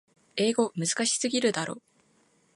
[0.35, 1.79] 英語むずかしすぎだろ。